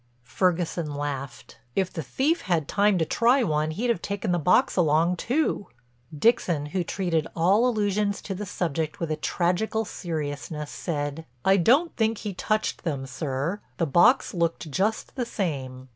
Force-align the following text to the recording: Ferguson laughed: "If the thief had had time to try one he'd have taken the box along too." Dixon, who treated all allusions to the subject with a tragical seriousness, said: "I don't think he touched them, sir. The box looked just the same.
Ferguson 0.23 0.95
laughed: 0.95 1.59
"If 1.75 1.93
the 1.93 2.01
thief 2.01 2.41
had 2.41 2.53
had 2.63 2.67
time 2.67 2.97
to 2.97 3.05
try 3.05 3.43
one 3.43 3.69
he'd 3.69 3.91
have 3.91 4.01
taken 4.01 4.31
the 4.31 4.39
box 4.39 4.75
along 4.75 5.17
too." 5.17 5.67
Dixon, 6.17 6.65
who 6.65 6.83
treated 6.83 7.27
all 7.35 7.67
allusions 7.69 8.19
to 8.23 8.33
the 8.33 8.47
subject 8.47 8.99
with 8.99 9.11
a 9.11 9.15
tragical 9.15 9.85
seriousness, 9.85 10.71
said: 10.71 11.27
"I 11.45 11.57
don't 11.57 11.95
think 11.97 12.17
he 12.17 12.33
touched 12.33 12.83
them, 12.83 13.05
sir. 13.05 13.61
The 13.77 13.85
box 13.85 14.33
looked 14.33 14.71
just 14.71 15.15
the 15.15 15.23
same. 15.27 15.87